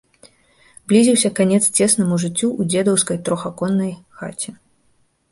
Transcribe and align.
Блізіўся 0.91 1.29
канец 1.39 1.59
цеснаму 1.77 2.15
жыццю 2.23 2.47
ў 2.47 2.61
дзедаўскай 2.71 3.17
трохаконнай 3.27 3.93
хаце. 4.23 4.55